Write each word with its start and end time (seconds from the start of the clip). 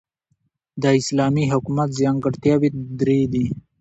د 0.81 0.83
اسلامی 0.99 1.45
حکومت 1.53 1.89
ځانګړتیاوي 2.01 2.69
درې 2.99 3.21
دي. 3.33 3.45